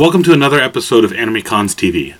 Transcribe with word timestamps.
Welcome 0.00 0.22
to 0.22 0.32
another 0.32 0.58
episode 0.58 1.04
of 1.04 1.12
Anime 1.12 1.42
Cons 1.42 1.74
TV. 1.74 2.14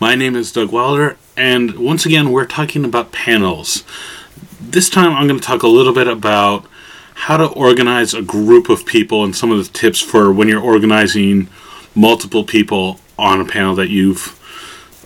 My 0.00 0.14
name 0.14 0.34
is 0.34 0.52
Doug 0.52 0.72
Wilder, 0.72 1.18
and 1.36 1.78
once 1.78 2.06
again, 2.06 2.32
we're 2.32 2.46
talking 2.46 2.82
about 2.82 3.12
panels. 3.12 3.84
This 4.58 4.88
time, 4.88 5.12
I'm 5.12 5.28
going 5.28 5.38
to 5.38 5.46
talk 5.46 5.62
a 5.62 5.68
little 5.68 5.92
bit 5.92 6.08
about 6.08 6.64
how 7.12 7.36
to 7.36 7.48
organize 7.48 8.14
a 8.14 8.22
group 8.22 8.70
of 8.70 8.86
people 8.86 9.22
and 9.22 9.36
some 9.36 9.50
of 9.52 9.58
the 9.58 9.70
tips 9.70 10.00
for 10.00 10.32
when 10.32 10.48
you're 10.48 10.62
organizing 10.62 11.50
multiple 11.94 12.42
people 12.42 12.98
on 13.18 13.38
a 13.38 13.44
panel 13.44 13.74
that 13.74 13.90
you've 13.90 14.40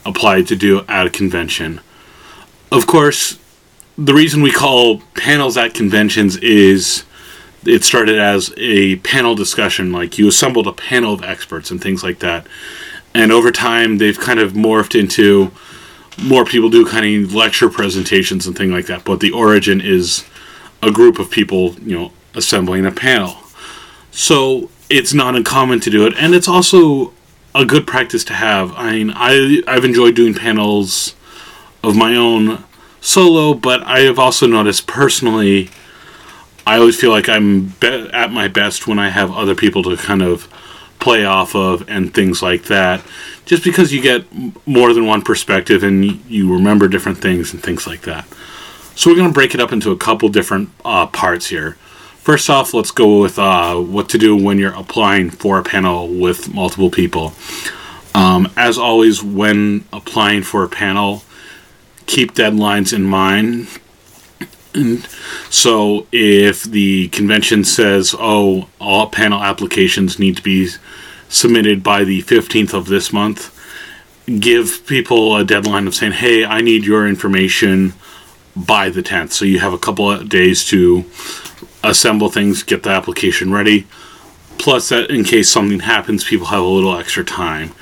applied 0.06 0.46
to 0.46 0.54
do 0.54 0.84
at 0.86 1.08
a 1.08 1.10
convention. 1.10 1.80
Of 2.70 2.86
course, 2.86 3.40
the 3.98 4.14
reason 4.14 4.40
we 4.40 4.52
call 4.52 5.00
panels 5.16 5.56
at 5.56 5.74
conventions 5.74 6.36
is 6.36 7.02
it 7.66 7.84
started 7.84 8.18
as 8.18 8.52
a 8.56 8.96
panel 8.96 9.34
discussion, 9.34 9.92
like 9.92 10.18
you 10.18 10.28
assembled 10.28 10.66
a 10.66 10.72
panel 10.72 11.14
of 11.14 11.22
experts 11.22 11.70
and 11.70 11.80
things 11.80 12.02
like 12.02 12.20
that. 12.20 12.46
And 13.14 13.30
over 13.30 13.50
time, 13.50 13.98
they've 13.98 14.18
kind 14.18 14.40
of 14.40 14.52
morphed 14.52 14.98
into 14.98 15.52
more 16.22 16.44
people 16.44 16.68
do 16.70 16.86
kind 16.86 17.24
of 17.24 17.34
lecture 17.34 17.68
presentations 17.68 18.46
and 18.46 18.56
things 18.56 18.72
like 18.72 18.86
that. 18.86 19.04
But 19.04 19.20
the 19.20 19.32
origin 19.32 19.80
is 19.80 20.24
a 20.82 20.90
group 20.90 21.18
of 21.18 21.30
people, 21.30 21.74
you 21.80 21.98
know, 21.98 22.12
assembling 22.34 22.86
a 22.86 22.92
panel. 22.92 23.36
So 24.10 24.70
it's 24.90 25.14
not 25.14 25.34
uncommon 25.34 25.80
to 25.80 25.90
do 25.90 26.06
it, 26.06 26.14
and 26.16 26.34
it's 26.34 26.48
also 26.48 27.12
a 27.54 27.64
good 27.64 27.86
practice 27.86 28.24
to 28.24 28.34
have. 28.34 28.72
I 28.76 28.92
mean, 28.92 29.12
I 29.14 29.62
I've 29.66 29.84
enjoyed 29.84 30.14
doing 30.14 30.34
panels 30.34 31.14
of 31.82 31.96
my 31.96 32.14
own 32.14 32.64
solo, 33.00 33.54
but 33.54 33.82
I 33.82 34.00
have 34.00 34.18
also 34.18 34.46
noticed 34.46 34.86
personally 34.86 35.70
I 36.66 36.78
always 36.78 36.98
feel 36.98 37.10
like 37.10 37.28
I'm 37.28 37.68
be- 37.80 38.10
at 38.12 38.32
my 38.32 38.48
best 38.48 38.86
when 38.86 38.98
I 38.98 39.10
have 39.10 39.30
other 39.30 39.54
people 39.54 39.82
to 39.84 39.96
kind 39.96 40.22
of 40.22 40.48
play 40.98 41.24
off 41.24 41.54
of 41.54 41.88
and 41.88 42.14
things 42.14 42.42
like 42.42 42.64
that. 42.64 43.04
Just 43.44 43.62
because 43.62 43.92
you 43.92 44.00
get 44.00 44.24
more 44.66 44.94
than 44.94 45.06
one 45.06 45.20
perspective 45.20 45.82
and 45.82 46.04
you 46.30 46.52
remember 46.52 46.88
different 46.88 47.18
things 47.18 47.52
and 47.52 47.62
things 47.62 47.86
like 47.86 48.02
that. 48.02 48.26
So 48.94 49.10
we're 49.10 49.16
going 49.16 49.28
to 49.28 49.34
break 49.34 49.54
it 49.54 49.60
up 49.60 49.72
into 49.72 49.90
a 49.90 49.98
couple 49.98 50.28
different 50.30 50.70
uh, 50.84 51.06
parts 51.06 51.46
here. 51.48 51.72
First 52.16 52.48
off, 52.48 52.72
let's 52.72 52.90
go 52.90 53.20
with 53.20 53.38
uh, 53.38 53.76
what 53.76 54.08
to 54.10 54.18
do 54.18 54.34
when 54.34 54.58
you're 54.58 54.72
applying 54.72 55.28
for 55.28 55.58
a 55.58 55.62
panel 55.62 56.08
with 56.08 56.54
multiple 56.54 56.90
people. 56.90 57.34
Um, 58.14 58.50
as 58.56 58.78
always, 58.78 59.22
when 59.22 59.84
applying 59.92 60.42
for 60.42 60.64
a 60.64 60.68
panel, 60.68 61.22
keep 62.06 62.32
deadlines 62.32 62.94
in 62.94 63.02
mind 63.02 63.68
and 64.74 65.06
so 65.50 66.06
if 66.12 66.64
the 66.64 67.08
convention 67.08 67.64
says, 67.64 68.14
oh, 68.18 68.68
all 68.80 69.08
panel 69.08 69.42
applications 69.42 70.18
need 70.18 70.36
to 70.36 70.42
be 70.42 70.68
submitted 71.28 71.82
by 71.82 72.04
the 72.04 72.22
15th 72.22 72.74
of 72.74 72.86
this 72.86 73.12
month, 73.12 73.50
give 74.40 74.86
people 74.86 75.36
a 75.36 75.44
deadline 75.44 75.86
of 75.86 75.94
saying, 75.94 76.12
hey, 76.12 76.44
I 76.44 76.60
need 76.60 76.84
your 76.84 77.06
information 77.06 77.94
by 78.56 78.88
the 78.88 79.02
10th. 79.02 79.32
So 79.32 79.44
you 79.44 79.60
have 79.60 79.72
a 79.72 79.78
couple 79.78 80.10
of 80.10 80.28
days 80.28 80.64
to 80.66 81.04
assemble 81.82 82.30
things, 82.30 82.62
get 82.62 82.82
the 82.82 82.90
application 82.90 83.52
ready. 83.52 83.86
Plus, 84.58 84.88
that 84.88 85.10
in 85.10 85.24
case 85.24 85.48
something 85.48 85.80
happens, 85.80 86.24
people 86.24 86.46
have 86.46 86.62
a 86.62 86.66
little 86.66 86.96
extra 86.96 87.24
time. 87.24 87.72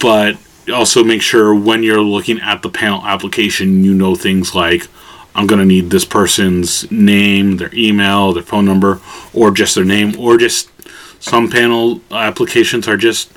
But 0.00 0.36
also 0.72 1.04
make 1.04 1.22
sure 1.22 1.54
when 1.54 1.82
you're 1.82 2.00
looking 2.00 2.40
at 2.40 2.62
the 2.62 2.70
panel 2.70 3.04
application, 3.04 3.84
you 3.84 3.94
know 3.94 4.14
things 4.14 4.54
like 4.54 4.88
I'm 5.34 5.46
going 5.46 5.58
to 5.58 5.66
need 5.66 5.90
this 5.90 6.04
person's 6.04 6.90
name, 6.90 7.56
their 7.56 7.74
email, 7.74 8.32
their 8.32 8.42
phone 8.42 8.64
number, 8.64 9.00
or 9.32 9.50
just 9.50 9.74
their 9.74 9.84
name, 9.84 10.18
or 10.18 10.36
just 10.36 10.70
some 11.20 11.50
panel 11.50 12.00
applications 12.10 12.86
are 12.86 12.96
just 12.96 13.32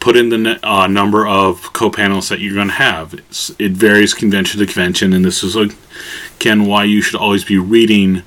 put 0.00 0.16
in 0.16 0.28
the 0.28 0.58
uh, 0.62 0.86
number 0.86 1.26
of 1.26 1.72
co-panels 1.72 2.28
that 2.28 2.40
you're 2.40 2.54
going 2.54 2.68
to 2.68 2.74
have. 2.74 3.14
It's, 3.14 3.50
it 3.58 3.72
varies 3.72 4.14
convention 4.14 4.60
to 4.60 4.66
convention, 4.66 5.12
and 5.12 5.24
this 5.24 5.42
is 5.42 5.56
again 5.56 6.64
why 6.64 6.84
you 6.84 7.02
should 7.02 7.20
always 7.20 7.44
be 7.44 7.58
reading 7.58 8.22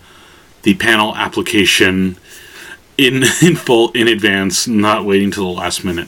the 0.63 0.75
panel 0.75 1.15
application 1.15 2.17
in 2.97 3.23
in 3.41 3.55
full 3.55 3.91
in 3.91 4.07
advance, 4.07 4.67
not 4.67 5.05
waiting 5.05 5.31
till 5.31 5.45
the 5.45 5.59
last 5.59 5.83
minute. 5.83 6.07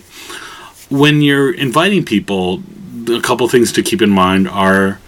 When 0.89 1.21
you're 1.21 1.53
inviting 1.53 2.05
people, 2.05 2.61
a 3.09 3.21
couple 3.21 3.47
things 3.47 3.71
to 3.73 3.83
keep 3.83 4.01
in 4.01 4.09
mind 4.09 4.47
are 4.47 4.99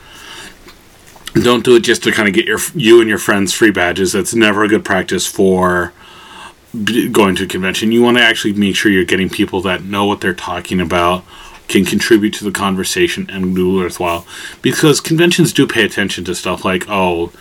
don't 1.44 1.66
do 1.66 1.76
it 1.76 1.82
just 1.82 2.04
to 2.04 2.12
kind 2.12 2.28
of 2.28 2.34
get 2.34 2.46
your 2.46 2.60
you 2.74 3.02
and 3.02 3.10
your 3.10 3.18
friends 3.18 3.54
free 3.54 3.72
badges. 3.72 4.14
That's 4.14 4.34
never 4.34 4.64
a 4.64 4.68
good 4.68 4.86
practice 4.86 5.28
for 5.28 5.94
going 7.12 7.36
to 7.36 7.44
a 7.44 7.48
convention. 7.48 7.92
You 7.92 8.02
want 8.02 8.18
to 8.18 8.24
actually 8.24 8.54
make 8.54 8.76
sure 8.76 8.92
you're 8.92 9.06
getting 9.06 9.30
people 9.30 9.62
that 9.62 9.84
know 9.84 10.06
what 10.06 10.22
they're 10.22 10.34
talking 10.34 10.82
about, 10.82 11.24
can 11.68 11.86
contribute 11.86 12.34
to 12.36 12.44
the 12.44 12.52
conversation, 12.52 13.30
and 13.30 13.56
do 13.56 13.76
worthwhile. 13.76 14.26
Because 14.62 15.00
conventions 15.00 15.54
do 15.54 15.68
pay 15.68 15.84
attention 15.84 16.26
to 16.26 16.36
stuff 16.36 16.66
like, 16.66 16.86
oh, 16.88 17.32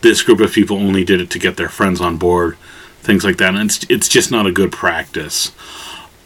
this 0.00 0.22
group 0.22 0.40
of 0.40 0.52
people 0.52 0.76
only 0.76 1.04
did 1.04 1.20
it 1.20 1.30
to 1.30 1.38
get 1.38 1.56
their 1.56 1.68
friends 1.68 2.00
on 2.00 2.16
board, 2.16 2.56
things 3.00 3.24
like 3.24 3.36
that. 3.38 3.54
And 3.54 3.70
it's 3.70 3.84
it's 3.88 4.08
just 4.08 4.30
not 4.30 4.46
a 4.46 4.52
good 4.52 4.72
practice. 4.72 5.52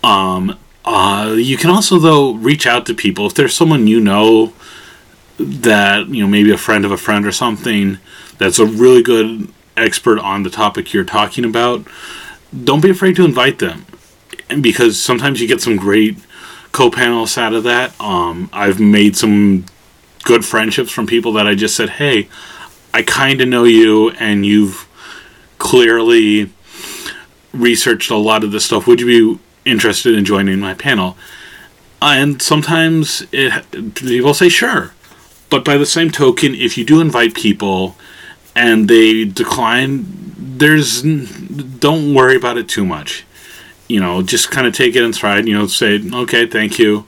Um, 0.03 0.59
uh, 0.85 1.35
you 1.37 1.57
can 1.57 1.71
also 1.71 1.99
though 1.99 2.35
reach 2.35 2.67
out 2.67 2.87
to 2.87 2.95
people 2.95 3.27
if 3.27 3.35
there's 3.35 3.55
someone 3.55 3.87
you 3.87 4.01
know 4.01 4.53
that 5.39 6.09
you 6.09 6.23
know 6.23 6.29
maybe 6.29 6.53
a 6.53 6.59
friend 6.59 6.85
of 6.85 6.93
a 6.93 6.97
friend 6.97 7.27
or 7.27 7.33
something 7.33 7.99
that's 8.39 8.59
a 8.59 8.67
really 8.67 9.03
good 9.03 9.49
expert 9.77 10.19
on 10.19 10.43
the 10.43 10.51
topic 10.51 10.93
you're 10.93 11.05
talking 11.05 11.45
about 11.45 11.87
don't 12.63 12.81
be 12.81 12.91
afraid 12.91 13.17
to 13.17 13.25
invite 13.25 13.59
them. 13.59 13.85
And 14.49 14.63
because 14.63 15.01
sometimes 15.01 15.41
you 15.41 15.49
get 15.49 15.61
some 15.61 15.77
great 15.77 16.17
co-panelists 16.71 17.37
out 17.37 17.53
of 17.53 17.65
that. 17.65 17.99
Um, 18.01 18.49
i've 18.53 18.81
made 18.81 19.17
some 19.17 19.67
good 20.25 20.45
friendships 20.45 20.91
from 20.91 21.07
people 21.07 21.33
that 21.35 21.47
i 21.47 21.55
just 21.55 21.77
said 21.77 21.91
hey 21.91 22.29
i 22.95 23.03
kind 23.03 23.41
of 23.43 23.49
know 23.49 23.65
you 23.65 24.11
and 24.13 24.47
you've 24.47 24.89
clearly 25.59 26.51
researched 27.55 28.11
a 28.11 28.17
lot 28.17 28.45
of 28.45 28.53
this 28.53 28.67
stuff. 28.67 28.87
Would 28.87 29.01
you 29.01 29.07
be 29.07 29.41
interested 29.65 30.15
in 30.15 30.25
joining 30.25 30.61
my 30.61 30.75
panel? 30.75 31.17
And 32.03 32.43
sometimes 32.43 33.27
it, 33.33 33.95
people 33.95 34.35
say 34.35 34.49
sure 34.49 34.93
but 35.55 35.65
by 35.65 35.77
the 35.77 35.87
same 35.87 36.11
token, 36.11 36.53
if 36.53 36.77
you 36.77 36.85
do 36.85 37.01
invite 37.01 37.33
people 37.33 37.95
and 38.57 38.89
they 38.89 39.25
decline, 39.25 40.05
there's 40.37 41.03
don't 41.03 42.13
worry 42.13 42.35
about 42.35 42.59
it 42.59 42.69
too 42.69 42.85
much. 42.85 43.25
You 43.87 44.01
know, 44.01 44.21
just 44.21 44.51
kind 44.51 44.67
of 44.67 44.75
take 44.75 44.97
it 44.97 45.05
in 45.05 45.13
stride. 45.13 45.47
You 45.47 45.57
know, 45.57 45.69
say 45.69 46.01
okay, 46.13 46.45
thank 46.45 46.81
you. 46.81 47.07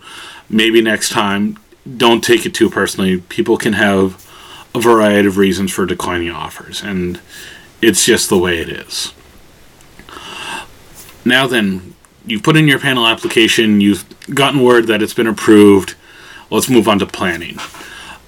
Maybe 0.48 0.80
next 0.80 1.08
time. 1.08 1.58
Don't 1.96 2.22
take 2.22 2.46
it 2.46 2.54
too 2.54 2.70
personally. 2.70 3.18
People 3.18 3.56
can 3.56 3.72
have 3.72 4.24
a 4.72 4.80
variety 4.80 5.26
of 5.26 5.38
reasons 5.38 5.72
for 5.72 5.84
declining 5.84 6.30
offers, 6.30 6.84
and 6.84 7.20
it's 7.82 8.06
just 8.06 8.28
the 8.28 8.38
way 8.38 8.58
it 8.58 8.68
is. 8.68 9.12
Now 11.24 11.48
then, 11.48 11.96
you've 12.24 12.44
put 12.44 12.56
in 12.56 12.68
your 12.68 12.78
panel 12.78 13.08
application, 13.08 13.80
you've 13.80 14.04
gotten 14.32 14.62
word 14.62 14.86
that 14.86 15.02
it's 15.02 15.14
been 15.14 15.26
approved. 15.26 15.96
Let's 16.48 16.70
move 16.70 16.86
on 16.86 17.00
to 17.00 17.06
planning. 17.06 17.58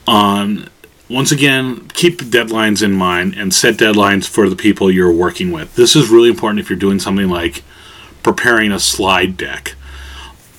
Um, 0.09 0.71
once 1.11 1.31
again, 1.31 1.89
keep 1.89 2.19
deadlines 2.23 2.83
in 2.83 2.93
mind 2.93 3.35
and 3.35 3.53
set 3.53 3.75
deadlines 3.75 4.27
for 4.27 4.49
the 4.49 4.57
people 4.57 4.91
you're 4.91 5.13
working 5.13 5.53
with. 5.53 5.75
This 5.75 5.95
is 5.95 6.09
really 6.09 6.31
important 6.31 6.61
if 6.61 6.71
you're 6.71 6.79
doing 6.79 6.99
something 6.99 7.29
like 7.29 7.63
preparing 8.23 8.73
a 8.73 8.81
slide 8.81 9.37
deck. 9.37 9.75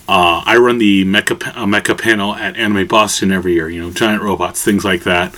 Uh, 0.08 0.44
I 0.46 0.58
run 0.58 0.78
the 0.78 1.04
mecha, 1.04 1.48
uh, 1.56 1.66
mecha 1.66 2.00
panel 2.00 2.36
at 2.36 2.58
Anime 2.58 2.86
Boston 2.88 3.32
every 3.32 3.54
year, 3.54 3.70
you 3.70 3.82
know, 3.82 3.92
giant 3.92 4.22
robots, 4.22 4.64
things 4.64 4.86
like 4.86 5.04
that. 5.04 5.36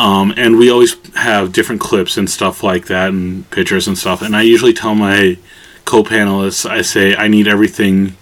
Um, 0.00 0.34
and 0.36 0.58
we 0.58 0.68
always 0.70 0.96
have 1.14 1.52
different 1.52 1.80
clips 1.80 2.16
and 2.16 2.28
stuff 2.28 2.64
like 2.64 2.86
that 2.86 3.10
and 3.10 3.48
pictures 3.50 3.86
and 3.86 3.96
stuff. 3.96 4.20
And 4.20 4.34
I 4.34 4.42
usually 4.42 4.72
tell 4.72 4.96
my 4.96 5.38
co 5.84 6.02
panelists, 6.02 6.68
I 6.68 6.82
say, 6.82 7.14
I 7.14 7.28
need 7.28 7.46
everything 7.46 8.16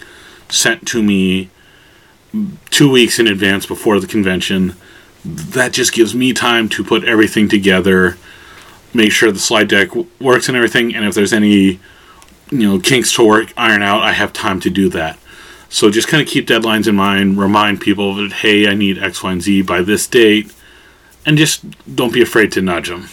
sent 0.50 0.86
to 0.88 1.02
me 1.02 1.48
two 2.68 2.90
weeks 2.90 3.18
in 3.18 3.26
advance 3.26 3.64
before 3.64 3.98
the 3.98 4.06
convention 4.06 4.76
that 5.26 5.72
just 5.72 5.92
gives 5.92 6.14
me 6.14 6.32
time 6.32 6.68
to 6.70 6.84
put 6.84 7.04
everything 7.04 7.48
together, 7.48 8.16
make 8.94 9.12
sure 9.12 9.32
the 9.32 9.38
slide 9.38 9.68
deck 9.68 9.94
works 10.20 10.48
and 10.48 10.56
everything, 10.56 10.94
and 10.94 11.04
if 11.04 11.14
there's 11.14 11.32
any 11.32 11.80
you 12.50 12.68
know 12.68 12.78
kinks 12.78 13.12
to 13.14 13.26
work 13.26 13.52
iron 13.56 13.82
out, 13.82 14.02
I 14.02 14.12
have 14.12 14.32
time 14.32 14.60
to 14.60 14.70
do 14.70 14.88
that. 14.90 15.18
So 15.68 15.90
just 15.90 16.08
kind 16.08 16.22
of 16.22 16.28
keep 16.28 16.46
deadlines 16.46 16.86
in 16.86 16.94
mind, 16.94 17.38
remind 17.38 17.80
people 17.80 18.14
that 18.16 18.32
hey, 18.32 18.68
I 18.68 18.74
need 18.74 18.98
X, 18.98 19.22
Y, 19.22 19.32
and 19.32 19.42
Z 19.42 19.62
by 19.62 19.82
this 19.82 20.06
date, 20.06 20.52
and 21.24 21.36
just 21.36 21.64
don't 21.94 22.12
be 22.12 22.22
afraid 22.22 22.52
to 22.52 22.62
nudge 22.62 22.88
them. 22.88 23.08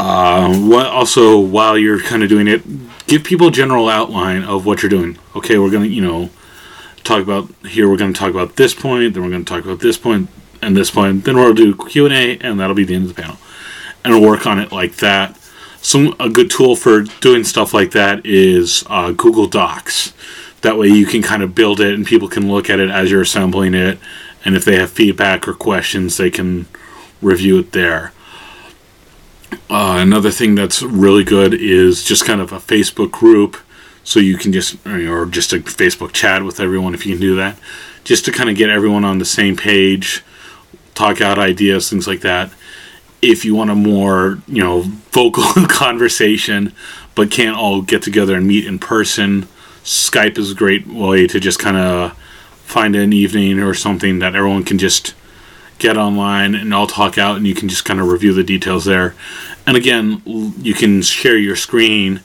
Uh, 0.00 0.52
what 0.56 0.86
also 0.86 1.38
while 1.38 1.78
you're 1.78 2.00
kind 2.00 2.22
of 2.22 2.28
doing 2.28 2.48
it, 2.48 2.62
give 3.06 3.22
people 3.22 3.48
a 3.48 3.52
general 3.52 3.88
outline 3.88 4.42
of 4.42 4.66
what 4.66 4.82
you're 4.82 4.90
doing. 4.90 5.16
Okay, 5.36 5.58
we're 5.58 5.70
gonna 5.70 5.86
you 5.86 6.02
know 6.02 6.30
talk 7.04 7.22
about 7.22 7.48
here. 7.66 7.88
We're 7.88 7.96
going 7.96 8.12
to 8.12 8.18
talk 8.18 8.30
about 8.30 8.56
this 8.56 8.74
point. 8.74 9.14
Then 9.14 9.22
we're 9.22 9.30
going 9.30 9.44
to 9.44 9.48
talk 9.48 9.64
about 9.64 9.80
this 9.80 9.98
point 9.98 10.28
and 10.62 10.76
this 10.76 10.90
point. 10.90 11.24
Then 11.24 11.36
we'll 11.36 11.54
do 11.54 11.74
Q 11.74 12.06
and 12.06 12.14
A, 12.14 12.38
and 12.38 12.58
that'll 12.58 12.74
be 12.74 12.84
the 12.84 12.94
end 12.94 13.08
of 13.08 13.14
the 13.14 13.22
panel. 13.22 13.36
And 14.04 14.14
we'll 14.14 14.28
work 14.28 14.46
on 14.46 14.58
it 14.58 14.72
like 14.72 14.96
that. 14.96 15.38
Some 15.80 16.14
a 16.18 16.30
good 16.30 16.50
tool 16.50 16.76
for 16.76 17.02
doing 17.02 17.44
stuff 17.44 17.74
like 17.74 17.90
that 17.90 18.24
is 18.24 18.84
uh, 18.88 19.12
Google 19.12 19.46
Docs. 19.46 20.14
That 20.62 20.78
way 20.78 20.88
you 20.88 21.04
can 21.04 21.22
kind 21.22 21.42
of 21.42 21.54
build 21.54 21.78
it 21.78 21.92
and 21.92 22.06
people 22.06 22.26
can 22.28 22.50
look 22.50 22.70
at 22.70 22.80
it 22.80 22.88
as 22.88 23.10
you're 23.10 23.20
assembling 23.20 23.74
it. 23.74 23.98
And 24.46 24.56
if 24.56 24.64
they 24.64 24.76
have 24.76 24.90
feedback 24.90 25.46
or 25.46 25.52
questions, 25.52 26.16
they 26.16 26.30
can 26.30 26.66
review 27.20 27.58
it 27.58 27.72
there. 27.72 28.12
Uh, 29.68 29.98
another 30.00 30.30
thing 30.30 30.54
that's 30.54 30.82
really 30.82 31.24
good 31.24 31.54
is 31.54 32.02
just 32.02 32.24
kind 32.24 32.40
of 32.40 32.52
a 32.52 32.56
Facebook 32.56 33.10
group, 33.10 33.56
so 34.04 34.20
you 34.20 34.36
can 34.36 34.52
just 34.52 34.86
or 34.86 35.26
just 35.26 35.52
a 35.52 35.56
Facebook 35.56 36.12
chat 36.12 36.44
with 36.44 36.60
everyone 36.60 36.94
if 36.94 37.04
you 37.06 37.14
can 37.14 37.20
do 37.20 37.36
that, 37.36 37.58
just 38.04 38.24
to 38.26 38.32
kind 38.32 38.50
of 38.50 38.56
get 38.56 38.70
everyone 38.70 39.04
on 39.04 39.18
the 39.18 39.24
same 39.24 39.56
page, 39.56 40.22
talk 40.94 41.20
out 41.20 41.38
ideas, 41.38 41.90
things 41.90 42.06
like 42.06 42.20
that. 42.20 42.52
If 43.22 43.44
you 43.44 43.54
want 43.54 43.70
a 43.70 43.74
more 43.74 44.38
you 44.46 44.62
know 44.62 44.82
vocal 45.10 45.44
conversation, 45.68 46.72
but 47.14 47.30
can't 47.30 47.56
all 47.56 47.80
get 47.82 48.02
together 48.02 48.36
and 48.36 48.46
meet 48.46 48.66
in 48.66 48.78
person, 48.78 49.48
Skype 49.82 50.38
is 50.38 50.52
a 50.52 50.54
great 50.54 50.86
way 50.86 51.26
to 51.26 51.40
just 51.40 51.58
kind 51.58 51.78
of 51.78 52.16
find 52.64 52.94
an 52.94 53.12
evening 53.12 53.60
or 53.60 53.74
something 53.74 54.18
that 54.18 54.34
everyone 54.34 54.64
can 54.64 54.78
just 54.78 55.14
get 55.78 55.96
online 55.96 56.54
and 56.54 56.72
all 56.72 56.86
talk 56.86 57.18
out 57.18 57.36
and 57.36 57.46
you 57.46 57.54
can 57.54 57.68
just 57.68 57.84
kind 57.84 58.00
of 58.00 58.06
review 58.06 58.32
the 58.32 58.44
details 58.44 58.84
there 58.84 59.14
and 59.66 59.76
again 59.76 60.22
you 60.24 60.72
can 60.72 61.02
share 61.02 61.36
your 61.36 61.56
screen 61.56 62.20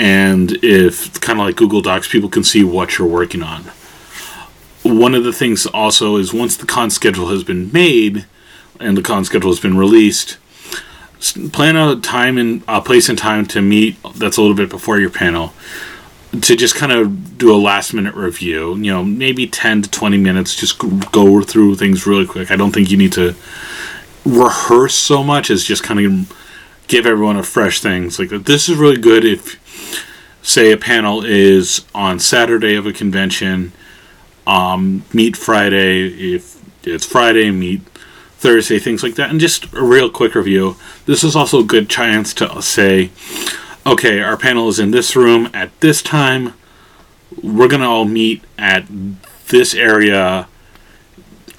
and 0.00 0.52
if 0.62 1.20
kind 1.20 1.38
of 1.38 1.46
like 1.46 1.56
google 1.56 1.80
docs 1.80 2.08
people 2.08 2.28
can 2.28 2.42
see 2.42 2.64
what 2.64 2.98
you're 2.98 3.08
working 3.08 3.42
on 3.42 3.62
one 4.82 5.14
of 5.14 5.24
the 5.24 5.32
things 5.32 5.66
also 5.66 6.16
is 6.16 6.32
once 6.32 6.56
the 6.56 6.66
con 6.66 6.90
schedule 6.90 7.28
has 7.28 7.44
been 7.44 7.70
made 7.72 8.24
and 8.78 8.96
the 8.96 9.02
con 9.02 9.24
schedule 9.24 9.50
has 9.50 9.60
been 9.60 9.76
released 9.76 10.38
plan 11.52 11.76
a 11.76 11.96
time 12.00 12.38
and 12.38 12.62
a 12.66 12.80
place 12.80 13.08
and 13.08 13.18
time 13.18 13.44
to 13.44 13.60
meet 13.60 13.96
that's 14.14 14.36
a 14.36 14.40
little 14.40 14.56
bit 14.56 14.70
before 14.70 14.98
your 14.98 15.10
panel 15.10 15.52
to 16.32 16.54
just 16.56 16.74
kind 16.76 16.92
of 16.92 17.38
do 17.38 17.54
a 17.54 17.58
last 17.58 17.92
minute 17.92 18.14
review, 18.14 18.76
you 18.76 18.92
know, 18.92 19.02
maybe 19.02 19.46
10 19.46 19.82
to 19.82 19.90
20 19.90 20.16
minutes, 20.16 20.54
just 20.54 20.78
go 21.10 21.42
through 21.42 21.74
things 21.74 22.06
really 22.06 22.26
quick. 22.26 22.50
I 22.50 22.56
don't 22.56 22.72
think 22.72 22.90
you 22.90 22.96
need 22.96 23.12
to 23.14 23.34
rehearse 24.24 24.94
so 24.94 25.24
much 25.24 25.50
as 25.50 25.64
just 25.64 25.82
kind 25.82 25.98
of 26.00 26.84
give 26.86 27.04
everyone 27.04 27.36
a 27.36 27.42
fresh 27.42 27.80
thing. 27.80 28.04
It's 28.04 28.18
like, 28.18 28.28
this 28.30 28.68
is 28.68 28.76
really 28.76 28.96
good 28.96 29.24
if, 29.24 29.59
say, 30.50 30.72
a 30.72 30.76
panel 30.76 31.24
is 31.24 31.84
on 31.94 32.18
Saturday 32.18 32.74
of 32.74 32.86
a 32.86 32.92
convention, 32.92 33.72
um, 34.46 35.04
meet 35.12 35.36
Friday. 35.36 36.34
If 36.34 36.60
it's 36.84 37.06
Friday, 37.06 37.50
meet 37.50 37.82
Thursday, 38.38 38.78
things 38.78 39.02
like 39.02 39.14
that. 39.14 39.30
And 39.30 39.38
just 39.38 39.72
a 39.72 39.82
real 39.82 40.10
quick 40.10 40.34
review. 40.34 40.76
This 41.06 41.22
is 41.22 41.36
also 41.36 41.60
a 41.60 41.64
good 41.64 41.88
chance 41.88 42.32
to 42.34 42.62
say, 42.62 43.10
okay, 43.86 44.20
our 44.20 44.36
panel 44.36 44.68
is 44.68 44.78
in 44.78 44.90
this 44.90 45.14
room 45.14 45.50
at 45.52 45.78
this 45.80 46.02
time. 46.02 46.54
We're 47.42 47.68
to 47.68 47.86
all 47.86 48.06
meet 48.06 48.42
at 48.58 48.86
this 49.48 49.74
area. 49.74 50.48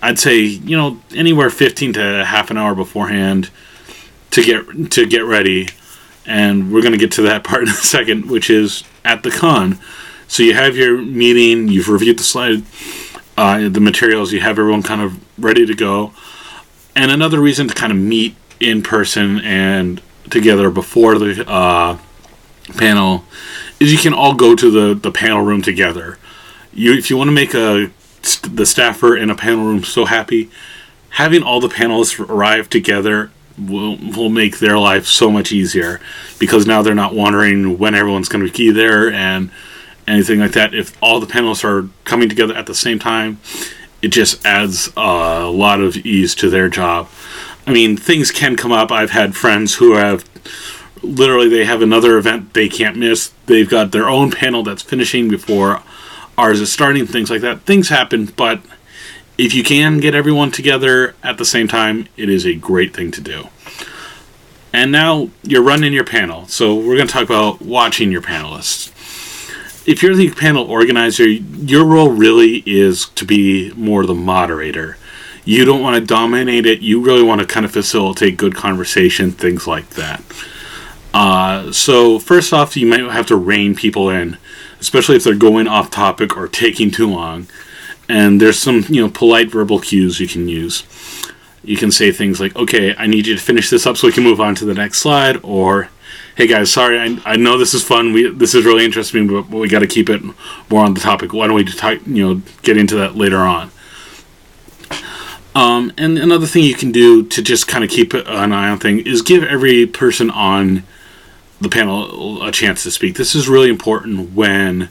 I'd 0.01 0.19
say, 0.19 0.39
you 0.39 0.75
know, 0.75 0.99
anywhere 1.15 1.49
15 1.49 1.93
to 1.93 2.25
half 2.25 2.49
an 2.49 2.57
hour 2.57 2.73
beforehand 2.73 3.49
to 4.31 4.43
get 4.43 4.91
to 4.91 5.05
get 5.05 5.23
ready. 5.23 5.69
And 6.25 6.71
we're 6.71 6.81
going 6.81 6.94
to 6.94 6.97
get 6.97 7.12
to 7.13 7.23
that 7.23 7.44
part 7.45 7.63
in 7.63 7.69
a 7.69 7.73
second, 7.73 8.29
which 8.29 8.50
is 8.50 8.83
at 9.03 9.23
the 9.23 9.31
con. 9.31 9.79
So 10.27 10.44
you 10.44 10.53
have 10.53 10.77
your 10.77 10.97
meeting, 10.97 11.68
you've 11.68 11.89
reviewed 11.89 12.18
the 12.18 12.23
slide, 12.23 12.63
uh, 13.38 13.68
the 13.68 13.81
materials, 13.81 14.31
you 14.31 14.39
have 14.39 14.57
everyone 14.57 14.83
kind 14.83 15.01
of 15.01 15.19
ready 15.38 15.65
to 15.65 15.75
go. 15.75 16.13
And 16.95 17.12
another 17.12 17.41
reason 17.41 17.68
to 17.68 17.73
kind 17.73 17.91
of 17.91 17.97
meet 17.97 18.35
in 18.59 18.81
person 18.83 19.39
and 19.41 20.01
together 20.29 20.69
before 20.69 21.18
the 21.18 21.44
uh, 21.50 21.97
panel 22.77 23.25
is 23.79 23.91
you 23.91 23.97
can 23.97 24.13
all 24.13 24.35
go 24.35 24.56
to 24.56 24.71
the, 24.71 24.94
the 24.94 25.12
panel 25.12 25.41
room 25.41 25.62
together. 25.62 26.17
You, 26.74 26.94
if 26.94 27.09
you 27.09 27.17
want 27.17 27.27
to 27.27 27.33
make 27.33 27.53
a 27.53 27.91
the 28.44 28.65
staffer 28.65 29.17
in 29.17 29.31
a 29.31 29.35
panel 29.35 29.65
room 29.65 29.83
so 29.83 30.06
happy, 30.06 30.51
having 31.09 31.41
all 31.41 31.59
the 31.59 31.67
panelists 31.67 32.19
arrive 32.19 32.69
together 32.69 33.31
will 33.57 33.98
will 33.98 34.30
make 34.30 34.59
their 34.59 34.77
life 34.77 35.06
so 35.06 35.31
much 35.31 35.51
easier 35.51 36.00
because 36.39 36.65
now 36.65 36.81
they're 36.81 36.95
not 36.95 37.13
wondering 37.13 37.77
when 37.77 37.95
everyone's 37.95 38.30
going 38.30 38.45
to 38.45 38.51
be 38.51 38.71
there 38.71 39.12
and 39.12 39.51
anything 40.07 40.39
like 40.39 40.51
that. 40.51 40.74
If 40.74 40.95
all 41.01 41.19
the 41.19 41.27
panelists 41.27 41.63
are 41.63 41.89
coming 42.03 42.30
together 42.30 42.56
at 42.56 42.65
the 42.65 42.75
same 42.75 43.00
time, 43.00 43.39
it 44.01 44.09
just 44.09 44.45
adds 44.45 44.92
a 44.98 45.45
lot 45.45 45.80
of 45.80 45.98
ease 45.98 46.36
to 46.36 46.50
their 46.50 46.69
job. 46.69 47.09
I 47.68 47.71
mean, 47.71 47.95
things 47.98 48.31
can 48.31 48.56
come 48.56 48.71
up. 48.71 48.92
I've 48.92 49.12
had 49.12 49.36
friends 49.36 49.75
who 49.75 49.94
have 49.94 50.25
literally 51.03 51.50
they 51.50 51.65
have 51.65 51.81
another 51.81 52.18
event 52.18 52.53
they 52.53 52.69
can't 52.69 52.98
miss. 52.98 53.31
They've 53.45 53.69
got 53.69 53.92
their 53.92 54.09
own 54.09 54.31
panel 54.31 54.63
that's 54.63 54.81
finishing 54.81 55.30
before 55.30 55.81
ours 56.38 56.59
is 56.62 56.71
starting. 56.71 57.06
Things 57.06 57.30
like 57.30 57.42
that. 57.42 57.62
Things 57.62 57.89
happen, 57.89 58.25
but 58.25 58.62
if 59.41 59.55
you 59.55 59.63
can 59.63 59.99
get 59.99 60.13
everyone 60.13 60.51
together 60.51 61.15
at 61.23 61.39
the 61.39 61.45
same 61.45 61.67
time, 61.67 62.07
it 62.15 62.29
is 62.29 62.45
a 62.45 62.53
great 62.53 62.95
thing 62.95 63.09
to 63.09 63.21
do. 63.21 63.47
And 64.71 64.91
now 64.91 65.31
you're 65.41 65.63
running 65.63 65.93
your 65.93 66.03
panel. 66.03 66.47
So 66.47 66.75
we're 66.75 66.95
going 66.95 67.07
to 67.07 67.13
talk 67.13 67.23
about 67.23 67.59
watching 67.59 68.11
your 68.11 68.21
panelists. 68.21 68.89
If 69.88 70.03
you're 70.03 70.15
the 70.15 70.29
panel 70.29 70.65
organizer, 70.69 71.25
your 71.25 71.85
role 71.85 72.09
really 72.09 72.61
is 72.67 73.07
to 73.15 73.25
be 73.25 73.73
more 73.73 74.05
the 74.05 74.13
moderator. 74.13 74.97
You 75.43 75.65
don't 75.65 75.81
want 75.81 75.95
to 75.95 76.05
dominate 76.05 76.67
it. 76.67 76.81
You 76.81 77.01
really 77.01 77.23
want 77.23 77.41
to 77.41 77.47
kind 77.47 77.65
of 77.65 77.71
facilitate 77.71 78.38
good 78.38 78.55
conversation, 78.55 79.31
things 79.31 79.65
like 79.65 79.89
that. 79.91 80.21
Uh, 81.15 81.71
so 81.71 82.19
first 82.19 82.53
off, 82.53 82.77
you 82.77 82.85
might 82.85 82.99
have 82.99 83.25
to 83.25 83.35
rein 83.35 83.73
people 83.73 84.07
in, 84.07 84.38
especially 84.79 85.15
if 85.15 85.23
they're 85.23 85.33
going 85.33 85.67
off 85.67 85.89
topic 85.89 86.38
or 86.38 86.47
taking 86.47 86.91
too 86.91 87.09
long. 87.09 87.47
And 88.12 88.42
there's 88.42 88.60
some 88.60 88.84
you 88.90 89.02
know 89.02 89.10
polite 89.10 89.50
verbal 89.50 89.80
cues 89.80 90.19
you 90.19 90.28
can 90.28 90.50
use. 90.50 90.84
You 91.63 91.78
can 91.78 91.92
say 91.92 92.12
things 92.12 92.42
like, 92.42 92.54
"Okay, 92.58 92.94
I 92.98 93.08
need 93.08 93.25
you 93.25 93.36
to 93.36 93.42
finish 93.42 93.69
this 93.69 93.88
up 93.88 93.96
so 93.96 94.06
we 94.06 94.12
can 94.12 94.25
move 94.25 94.42
on 94.42 94.54
to 94.56 94.66
the 94.66 94.74
next 94.74 94.98
slide," 94.98 95.40
or 95.44 95.88
"Hey 96.36 96.46
guys, 96.46 96.69
sorry, 96.74 97.00
I, 97.00 97.18
I 97.24 97.36
know 97.38 97.58
this 97.58 97.74
is 97.74 97.84
fun. 97.86 98.12
We 98.12 98.30
this 98.30 98.54
is 98.54 98.66
really 98.66 98.84
interesting, 98.84 99.28
but, 99.28 99.50
we 99.50 99.69
got 99.69 99.80
to 99.80 99.88
keep 99.88 100.10
it 100.10 100.22
more 100.69 100.84
on 100.84 100.94
the 100.94 101.00
topic. 101.00 101.31
Why 101.31 101.48
don't 101.48 101.56
we 101.56 101.63
talk, 101.63 102.00
you 102.06 102.28
know 102.28 102.42
get 102.63 102.75
into 102.75 102.96
that 102.96 103.16
later 103.16 103.38
on?" 103.38 103.72
Um, 105.56 105.94
and 105.98 106.18
another 106.18 106.48
thing 106.48 106.66
you 106.66 106.75
can 106.75 106.92
do 106.92 107.24
to 107.24 107.42
just 107.42 107.66
kind 107.66 107.84
of 107.86 107.90
keep 107.90 108.13
an 108.13 108.51
eye 108.51 108.70
on 108.70 108.77
things 108.80 109.06
is 109.06 109.22
give 109.22 109.41
every 109.44 109.86
person 109.86 110.30
on 110.30 110.84
the 111.62 111.70
panel 111.70 112.44
a 112.44 112.51
chance 112.51 112.84
to 112.84 112.91
speak. 112.91 113.15
This 113.15 113.36
is 113.36 113.48
really 113.48 113.70
important 113.70 114.34
when 114.34 114.89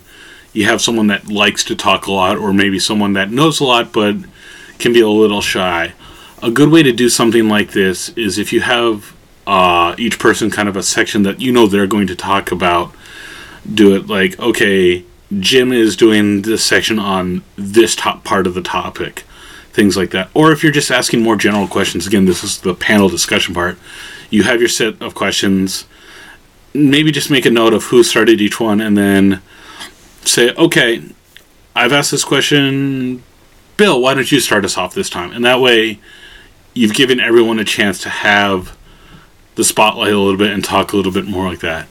you 0.52 0.64
have 0.66 0.80
someone 0.80 1.06
that 1.08 1.28
likes 1.28 1.64
to 1.64 1.76
talk 1.76 2.06
a 2.06 2.12
lot, 2.12 2.36
or 2.36 2.52
maybe 2.52 2.78
someone 2.78 3.12
that 3.14 3.30
knows 3.30 3.60
a 3.60 3.64
lot 3.64 3.92
but 3.92 4.16
can 4.78 4.92
be 4.92 5.00
a 5.00 5.08
little 5.08 5.40
shy. 5.40 5.92
A 6.42 6.50
good 6.50 6.70
way 6.70 6.82
to 6.82 6.92
do 6.92 7.08
something 7.08 7.48
like 7.48 7.72
this 7.72 8.08
is 8.10 8.38
if 8.38 8.52
you 8.52 8.60
have 8.60 9.14
uh, 9.46 9.94
each 9.98 10.18
person 10.18 10.50
kind 10.50 10.68
of 10.68 10.76
a 10.76 10.82
section 10.82 11.22
that 11.22 11.40
you 11.40 11.52
know 11.52 11.66
they're 11.66 11.86
going 11.86 12.06
to 12.06 12.16
talk 12.16 12.50
about, 12.50 12.92
do 13.72 13.94
it 13.94 14.06
like, 14.06 14.38
okay, 14.38 15.04
Jim 15.38 15.72
is 15.72 15.96
doing 15.96 16.42
this 16.42 16.64
section 16.64 16.98
on 16.98 17.42
this 17.56 17.94
top 17.94 18.24
part 18.24 18.46
of 18.46 18.54
the 18.54 18.62
topic, 18.62 19.24
things 19.72 19.96
like 19.96 20.10
that. 20.10 20.30
Or 20.34 20.50
if 20.50 20.62
you're 20.62 20.72
just 20.72 20.90
asking 20.90 21.22
more 21.22 21.36
general 21.36 21.68
questions, 21.68 22.06
again, 22.06 22.24
this 22.24 22.42
is 22.42 22.60
the 22.60 22.74
panel 22.74 23.08
discussion 23.08 23.54
part. 23.54 23.78
You 24.30 24.44
have 24.44 24.60
your 24.60 24.68
set 24.68 25.00
of 25.02 25.14
questions 25.14 25.86
maybe 26.72 27.10
just 27.10 27.30
make 27.30 27.46
a 27.46 27.50
note 27.50 27.72
of 27.72 27.84
who 27.84 28.02
started 28.02 28.40
each 28.40 28.60
one 28.60 28.80
and 28.80 28.96
then 28.96 29.42
say, 30.30 30.54
okay, 30.54 31.02
I've 31.74 31.92
asked 31.92 32.10
this 32.10 32.24
question. 32.24 33.22
Bill, 33.76 34.00
why 34.00 34.14
don't 34.14 34.30
you 34.30 34.40
start 34.40 34.64
us 34.64 34.76
off 34.76 34.94
this 34.94 35.10
time? 35.10 35.32
And 35.32 35.44
that 35.44 35.60
way, 35.60 36.00
you've 36.74 36.94
given 36.94 37.20
everyone 37.20 37.58
a 37.58 37.64
chance 37.64 38.00
to 38.02 38.08
have 38.08 38.76
the 39.54 39.64
spotlight 39.64 40.12
a 40.12 40.18
little 40.18 40.38
bit 40.38 40.50
and 40.50 40.64
talk 40.64 40.92
a 40.92 40.96
little 40.96 41.12
bit 41.12 41.26
more 41.26 41.46
like 41.46 41.60
that. 41.60 41.88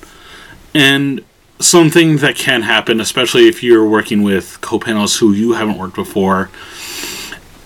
And 0.74 1.24
something 1.60 2.17
that 2.17 2.36
can 2.36 2.62
happen, 2.62 3.00
especially 3.00 3.48
if 3.48 3.63
you're 3.63 3.88
working 3.88 4.24
with 4.24 4.60
co 4.62 4.79
panelists 4.79 5.19
who 5.19 5.34
you 5.34 5.53
haven't 5.53 5.77
worked 5.77 5.96
before, 5.96 6.50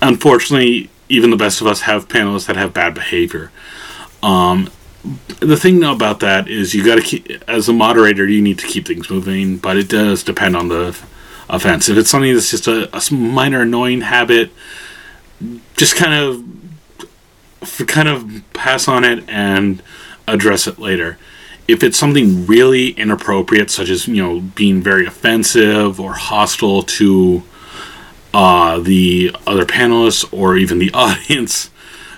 unfortunately, 0.01 0.89
even 1.09 1.29
the 1.29 1.37
best 1.37 1.61
of 1.61 1.67
us 1.67 1.81
have 1.81 2.07
panelists 2.07 2.47
that 2.47 2.55
have 2.55 2.73
bad 2.73 2.93
behavior. 2.93 3.51
Um, 4.21 4.69
the 5.39 5.57
thing 5.57 5.83
about 5.83 6.21
that 6.21 6.47
is 6.47 6.73
you 6.73 6.83
got 6.83 6.95
to 6.95 7.01
keep 7.01 7.29
as 7.47 7.67
a 7.67 7.73
moderator 7.73 8.25
you 8.27 8.41
need 8.41 8.57
to 8.57 8.67
keep 8.67 8.87
things 8.87 9.09
moving 9.09 9.57
but 9.57 9.75
it 9.75 9.89
does 9.89 10.23
depend 10.23 10.55
on 10.55 10.69
the 10.69 10.97
offense. 11.49 11.89
If 11.89 11.97
it's 11.97 12.09
something 12.09 12.33
that's 12.33 12.51
just 12.51 12.67
a, 12.67 12.89
a 12.95 13.13
minor 13.13 13.61
annoying 13.61 14.01
habit 14.01 14.51
just 15.75 15.95
kind 15.95 16.13
of 16.13 17.87
kind 17.87 18.07
of 18.07 18.43
pass 18.53 18.87
on 18.87 19.03
it 19.03 19.27
and 19.29 19.81
address 20.27 20.67
it 20.67 20.79
later. 20.79 21.17
If 21.67 21.81
it's 21.81 21.97
something 21.97 22.45
really 22.45 22.89
inappropriate 22.89 23.71
such 23.71 23.89
as 23.89 24.07
you 24.07 24.21
know 24.21 24.39
being 24.41 24.81
very 24.81 25.05
offensive 25.05 25.99
or 25.99 26.13
hostile 26.13 26.83
to 26.83 27.43
uh, 28.33 28.79
the 28.79 29.35
other 29.45 29.65
panelists 29.65 30.25
or 30.33 30.57
even 30.57 30.79
the 30.79 30.91
audience 30.93 31.69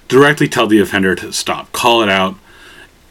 directly 0.07 0.47
tell 0.47 0.67
the 0.67 0.79
offender 0.79 1.15
to 1.15 1.33
stop 1.33 1.71
call 1.71 2.01
it 2.01 2.09
out 2.09 2.35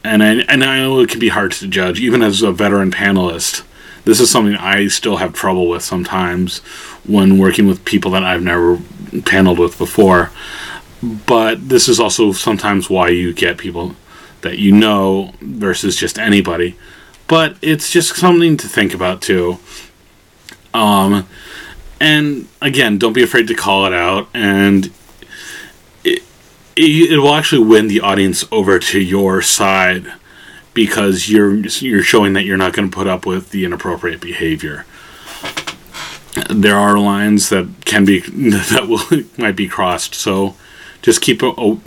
and 0.05 0.23
I, 0.23 0.35
and 0.49 0.63
I 0.63 0.81
know 0.81 1.01
it 1.01 1.09
can 1.09 1.19
be 1.19 1.31
hard 1.31 1.53
to 1.53 1.67
judge, 1.67 1.99
even 1.99 2.23
as 2.23 2.43
a 2.43 2.53
veteran 2.53 2.91
panelist, 2.91 3.65
This 4.05 4.21
is 4.21 4.31
something 4.31 4.55
I 4.55 4.89
still 4.89 5.17
have 5.17 5.33
trouble 5.33 5.67
with 5.69 5.83
sometimes 5.83 6.59
when 7.07 7.39
working 7.39 7.67
with 7.67 7.85
people 7.87 8.11
that 8.13 8.23
I've 8.23 8.43
never 8.43 8.79
paneled 9.25 9.59
with 9.59 9.79
before. 9.79 10.31
But 11.03 11.69
this 11.71 11.89
is 11.89 11.99
also 11.99 12.33
sometimes 12.33 12.91
why 12.91 13.09
you 13.09 13.33
get 13.33 13.57
people 13.57 13.97
that 14.43 14.59
you 14.59 14.73
know 14.73 15.33
versus 15.41 15.97
just 15.97 16.19
anybody. 16.19 16.77
But 17.27 17.57
it's 17.63 17.91
just 17.91 18.15
something 18.17 18.59
to 18.59 18.69
think 18.69 18.93
about 18.93 19.23
too. 19.23 19.59
Um, 20.75 21.27
and 21.99 22.47
again, 22.61 22.99
don't 22.99 23.15
be 23.15 23.23
afraid 23.23 23.49
to 23.49 23.55
call 23.55 23.87
it 23.87 23.95
out, 23.95 24.29
and 24.35 24.91
it, 26.77 27.19
will 27.19 27.35
actually 27.35 27.65
win 27.65 27.89
the 27.89 28.01
audience 28.01 28.45
over 28.51 28.79
to 28.79 29.01
your 29.01 29.43
side 29.43 30.13
because 30.73 31.29
you're 31.29 31.55
you're 31.55 32.03
showing 32.03 32.33
that 32.33 32.45
you're 32.45 32.57
not 32.57 32.73
going 32.73 32.91
to 32.91 32.95
put 32.95 33.07
up 33.07 33.27
with 33.27 33.51
the 33.51 33.65
inappropriate 33.65 34.21
behavior. 34.21 34.85
There 36.51 36.77
are 36.77 36.99
lines 36.99 37.49
that 37.51 37.69
can 37.85 38.05
be 38.05 38.21
that 38.21 38.87
will 38.89 39.25
might 39.43 39.57
be 39.57 39.69
crossed, 39.69 40.15
so 40.15 40.57
just 41.03 41.21
keep 41.21 41.43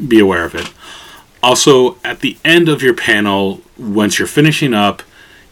be 0.07 0.19
aware 0.19 0.45
of 0.45 0.55
it. 0.55 0.71
Also, 1.43 1.97
at 2.03 2.21
the 2.21 2.37
end 2.43 2.67
of 2.67 2.81
your 2.81 2.93
panel, 2.93 3.61
once 3.77 4.17
you're 4.17 4.27
finishing 4.27 4.73
up, 4.73 5.03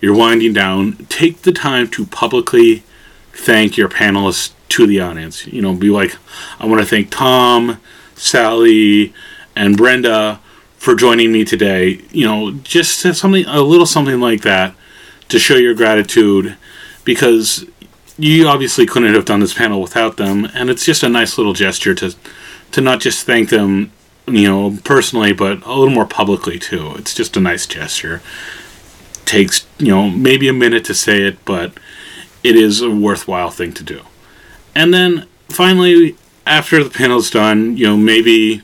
you're 0.02 0.16
winding 0.16 0.54
down, 0.54 0.94
take 1.10 1.44
the 1.44 1.52
time 1.52 1.88
to 1.90 2.06
publicly 2.06 2.84
thank 3.32 3.78
your 3.78 3.90
panelists 3.90 4.54
to 4.70 4.88
the 4.88 5.00
audience. 5.00 5.46
You 5.48 5.62
know, 5.62 5.74
be 5.74 5.90
like, 5.90 6.18
I 6.60 6.66
want 6.66 6.82
to 6.82 6.88
thank 6.88 7.12
Tom, 7.12 7.80
Sally, 8.16 9.14
and 9.56 9.78
Brenda 9.78 10.40
for 10.78 10.96
joining 10.96 11.32
me 11.32 11.46
today. 11.46 12.02
You 12.12 12.26
know, 12.26 12.52
just 12.52 13.00
something, 13.00 13.46
a 13.46 13.62
little 13.62 13.86
something 13.86 14.20
like 14.20 14.42
that 14.42 14.76
to 15.30 15.40
show 15.40 15.56
your 15.56 15.74
gratitude 15.74 16.58
because 17.04 17.66
you 18.18 18.48
obviously 18.48 18.86
couldn't 18.86 19.14
have 19.14 19.26
done 19.26 19.40
this 19.40 19.54
panel 19.54 19.82
without 19.82 20.18
them, 20.18 20.46
and 20.54 20.70
it's 20.70 20.86
just 20.86 21.04
a 21.04 21.10
nice 21.10 21.38
little 21.38 21.54
gesture 21.54 21.96
to 21.96 22.16
to 22.72 22.82
not 22.82 23.00
just 23.00 23.26
thank 23.26 23.50
them, 23.50 23.92
you 24.28 24.48
know, 24.48 24.78
personally, 24.84 25.32
but 25.32 25.64
a 25.66 25.74
little 25.74 25.94
more 25.94 26.06
publicly 26.06 26.60
too. 26.60 26.94
It's 26.98 27.14
just 27.14 27.38
a 27.38 27.40
nice 27.40 27.66
gesture. 27.66 28.22
Takes 29.26 29.66
you 29.78 29.90
know 29.90 30.10
maybe 30.10 30.48
a 30.48 30.54
minute 30.54 30.86
to 30.86 30.94
say 30.94 31.24
it, 31.24 31.44
but 31.46 31.74
it 32.44 32.56
is 32.56 32.82
a 32.82 32.90
worthwhile 32.90 33.50
thing 33.50 33.74
to 33.74 33.84
do. 33.84 34.02
And 34.74 34.94
then 34.94 35.28
finally, 35.50 36.16
after 36.46 36.84
the 36.84 36.90
panel's 36.90 37.30
done, 37.30 37.78
you 37.78 37.88
know 37.88 37.98
maybe 37.98 38.62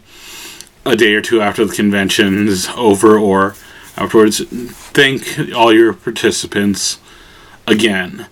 a 0.86 0.96
day 0.96 1.14
or 1.14 1.22
two 1.22 1.42
after 1.42 1.66
the 1.66 1.76
convention 1.76 2.48
is 2.48 2.68
over 2.76 3.18
or 3.18 3.56
afterwards, 3.98 4.42
thank 4.50 5.54
all 5.56 5.74
your 5.74 5.94
participants 5.94 7.00
again. 7.68 8.28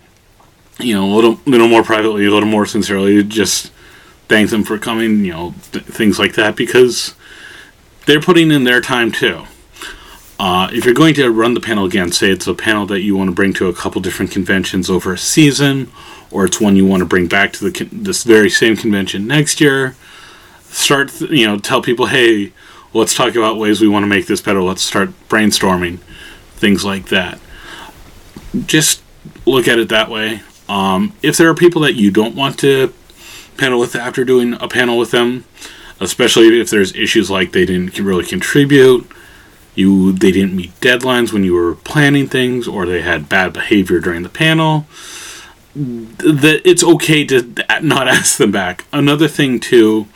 You 0.79 0.95
know, 0.95 1.05
a 1.05 1.13
little, 1.13 1.39
little 1.45 1.67
more 1.67 1.83
privately, 1.83 2.25
a 2.25 2.31
little 2.31 2.47
more 2.47 2.65
sincerely. 2.65 3.21
Just 3.23 3.71
thank 4.27 4.49
them 4.49 4.63
for 4.63 4.77
coming. 4.77 5.25
You 5.25 5.31
know, 5.31 5.55
th- 5.71 5.83
things 5.85 6.17
like 6.17 6.33
that 6.35 6.55
because 6.55 7.15
they're 8.05 8.21
putting 8.21 8.49
in 8.49 8.63
their 8.63 8.81
time 8.81 9.11
too. 9.11 9.43
Uh, 10.39 10.69
if 10.71 10.85
you're 10.85 10.93
going 10.93 11.13
to 11.13 11.29
run 11.29 11.53
the 11.53 11.59
panel 11.59 11.85
again, 11.85 12.11
say 12.11 12.31
it's 12.31 12.47
a 12.47 12.53
panel 12.53 12.85
that 12.85 13.01
you 13.01 13.15
want 13.15 13.27
to 13.27 13.35
bring 13.35 13.53
to 13.53 13.67
a 13.67 13.73
couple 13.73 13.99
different 13.99 14.31
conventions 14.31 14.89
over 14.89 15.13
a 15.13 15.17
season, 15.17 15.91
or 16.31 16.45
it's 16.45 16.61
one 16.61 16.77
you 16.77 16.85
want 16.85 17.01
to 17.01 17.05
bring 17.05 17.27
back 17.27 17.51
to 17.51 17.69
the 17.69 17.71
con- 17.71 17.89
this 17.91 18.23
very 18.23 18.49
same 18.49 18.77
convention 18.77 19.27
next 19.27 19.59
year 19.59 19.95
start, 20.71 21.19
you 21.21 21.47
know, 21.47 21.57
tell 21.57 21.81
people, 21.81 22.07
hey, 22.07 22.51
let's 22.93 23.13
talk 23.13 23.35
about 23.35 23.57
ways 23.57 23.81
we 23.81 23.87
want 23.87 24.03
to 24.03 24.07
make 24.07 24.27
this 24.27 24.41
better. 24.41 24.61
Let's 24.61 24.81
start 24.81 25.09
brainstorming, 25.27 25.99
things 26.55 26.85
like 26.85 27.07
that. 27.09 27.39
Just 28.65 29.01
look 29.45 29.67
at 29.67 29.79
it 29.79 29.89
that 29.89 30.09
way. 30.09 30.41
Um, 30.67 31.13
if 31.21 31.37
there 31.37 31.49
are 31.49 31.55
people 31.55 31.81
that 31.81 31.95
you 31.95 32.11
don't 32.11 32.35
want 32.35 32.59
to 32.59 32.93
panel 33.57 33.79
with 33.79 33.95
after 33.95 34.23
doing 34.23 34.53
a 34.53 34.67
panel 34.67 34.97
with 34.97 35.11
them, 35.11 35.45
especially 35.99 36.59
if 36.59 36.69
there's 36.69 36.95
issues 36.95 37.29
like 37.29 37.51
they 37.51 37.65
didn't 37.65 37.97
really 37.99 38.25
contribute, 38.25 39.09
you 39.79 40.11
they 40.11 40.31
didn't 40.31 40.55
meet 40.55 40.79
deadlines 40.81 41.33
when 41.33 41.43
you 41.43 41.53
were 41.53 41.75
planning 41.75 42.27
things, 42.27 42.67
or 42.67 42.85
they 42.85 43.01
had 43.01 43.29
bad 43.29 43.53
behavior 43.53 43.99
during 43.99 44.23
the 44.23 44.29
panel, 44.29 44.85
that 45.75 46.61
it's 46.65 46.83
okay 46.83 47.25
to 47.25 47.53
not 47.81 48.07
ask 48.17 48.37
them 48.37 48.51
back. 48.51 48.85
Another 48.91 49.27
thing 49.27 49.59
too 49.59 50.07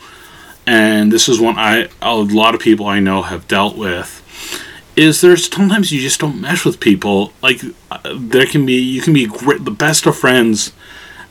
and 0.66 1.12
this 1.12 1.28
is 1.28 1.40
one 1.40 1.58
I 1.58 1.88
a 2.00 2.14
lot 2.14 2.54
of 2.54 2.60
people 2.60 2.86
I 2.86 3.00
know 3.00 3.22
have 3.22 3.46
dealt 3.48 3.76
with 3.76 4.22
is 4.96 5.20
there's 5.20 5.52
sometimes 5.52 5.92
you 5.92 6.00
just 6.00 6.20
don't 6.20 6.40
mesh 6.40 6.64
with 6.64 6.80
people. 6.80 7.32
Like 7.42 7.60
uh, 7.90 8.14
there 8.16 8.46
can 8.46 8.64
be 8.64 8.80
you 8.80 9.02
can 9.02 9.12
be 9.12 9.26
great, 9.26 9.64
the 9.64 9.70
best 9.70 10.06
of 10.06 10.16
friends 10.16 10.72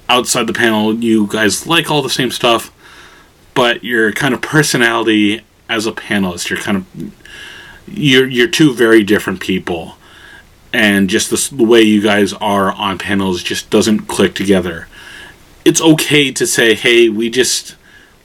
outside 0.10 0.48
the 0.48 0.54
panel. 0.54 0.94
You 0.94 1.28
guys 1.28 1.66
like 1.66 1.90
all 1.90 2.02
the 2.02 2.10
same 2.10 2.32
stuff 2.32 2.72
but 3.54 3.84
your 3.84 4.12
kind 4.12 4.34
of 4.34 4.42
personality 4.42 5.42
as 5.70 5.86
a 5.86 5.92
panelist 5.92 6.50
you're 6.50 6.60
kind 6.60 6.78
of 6.78 7.23
you're 7.88 8.28
you're 8.28 8.48
two 8.48 8.74
very 8.74 9.04
different 9.04 9.40
people 9.40 9.98
and 10.72 11.10
just 11.10 11.30
the, 11.30 11.56
the 11.56 11.64
way 11.64 11.82
you 11.82 12.02
guys 12.02 12.34
are 12.34 12.72
on 12.74 12.98
panels 12.98 13.44
just 13.44 13.70
doesn't 13.70 14.02
click 14.02 14.34
together 14.34 14.88
it's 15.66 15.82
okay 15.82 16.32
to 16.32 16.48
say 16.48 16.74
hey 16.74 17.10
we 17.10 17.30
just 17.30 17.76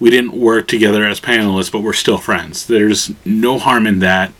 we 0.00 0.10
didn't 0.10 0.32
work 0.32 0.68
together 0.68 1.04
as 1.04 1.20
panelists, 1.20 1.72
but 1.72 1.80
we're 1.80 1.92
still 1.92 2.18
friends. 2.18 2.66
There's 2.66 3.12
no 3.24 3.58
harm 3.58 3.86
in 3.86 3.98
that. 4.00 4.32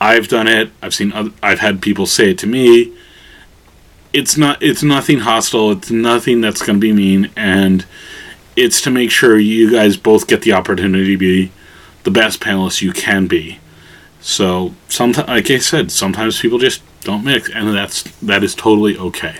I've 0.00 0.28
done 0.28 0.48
it. 0.48 0.70
I've 0.82 0.94
seen. 0.94 1.12
Other, 1.12 1.30
I've 1.42 1.60
had 1.60 1.82
people 1.82 2.06
say 2.06 2.30
it 2.30 2.38
to 2.38 2.46
me. 2.46 2.96
It's 4.12 4.36
not. 4.36 4.62
It's 4.62 4.82
nothing 4.82 5.20
hostile. 5.20 5.72
It's 5.72 5.90
nothing 5.90 6.40
that's 6.40 6.62
going 6.62 6.78
to 6.78 6.80
be 6.80 6.92
mean, 6.92 7.30
and 7.36 7.84
it's 8.56 8.80
to 8.82 8.90
make 8.90 9.10
sure 9.10 9.38
you 9.38 9.70
guys 9.70 9.96
both 9.96 10.26
get 10.26 10.42
the 10.42 10.52
opportunity 10.52 11.12
to 11.12 11.18
be 11.18 11.52
the 12.04 12.10
best 12.10 12.40
panelists 12.40 12.80
you 12.80 12.92
can 12.92 13.26
be. 13.26 13.58
So 14.20 14.74
sometimes, 14.88 15.28
like 15.28 15.50
I 15.50 15.58
said, 15.58 15.90
sometimes 15.90 16.40
people 16.40 16.58
just 16.58 16.82
don't 17.02 17.24
mix, 17.24 17.48
and 17.50 17.74
that's 17.74 18.02
that 18.20 18.44
is 18.44 18.54
totally 18.54 18.96
okay. 18.98 19.36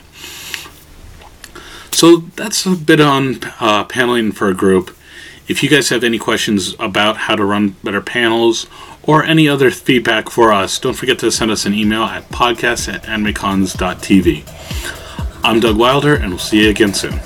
So 1.92 2.18
that's 2.36 2.64
a 2.64 2.70
bit 2.70 3.00
on 3.00 3.40
uh, 3.60 3.84
paneling 3.84 4.32
for 4.32 4.48
a 4.48 4.54
group. 4.54 4.96
If 5.48 5.62
you 5.62 5.68
guys 5.68 5.88
have 5.88 6.04
any 6.04 6.18
questions 6.18 6.74
about 6.78 7.16
how 7.16 7.36
to 7.36 7.44
run 7.44 7.76
better 7.82 8.00
panels 8.00 8.66
or 9.02 9.24
any 9.24 9.48
other 9.48 9.70
feedback 9.70 10.30
for 10.30 10.52
us, 10.52 10.78
don't 10.78 10.94
forget 10.94 11.18
to 11.18 11.30
send 11.30 11.50
us 11.50 11.66
an 11.66 11.74
email 11.74 12.04
at 12.04 12.28
podcast 12.28 12.92
at 12.92 13.02
animecons.tv. 13.02 14.44
I'm 15.42 15.60
Doug 15.60 15.76
Wilder, 15.76 16.14
and 16.14 16.30
we'll 16.30 16.38
see 16.38 16.62
you 16.62 16.70
again 16.70 16.94
soon. 16.94 17.20